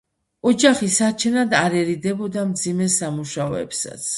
ოჯახის 0.51 0.95
სარჩენად 1.01 1.53
არ 1.59 1.77
ერიდებოდა 1.81 2.47
მძიმე 2.55 2.89
სამუშაოებსაც. 2.97 4.07